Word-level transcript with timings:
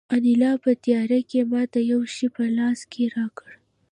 انیلا 0.15 0.51
په 0.63 0.71
تیاره 0.83 1.19
کې 1.29 1.39
ماته 1.51 1.79
یو 1.91 2.01
شی 2.13 2.27
په 2.35 2.43
لاس 2.57 2.79
کې 2.91 3.03
راکړ 3.15 3.49